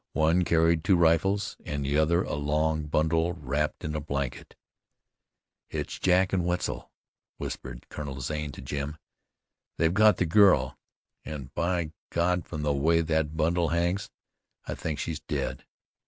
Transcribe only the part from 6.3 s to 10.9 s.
and Wetzel," whispered Colonel Zane to Jim. "They've got the girl,